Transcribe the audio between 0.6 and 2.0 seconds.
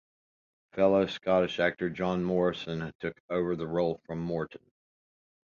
Fellow Scottish actor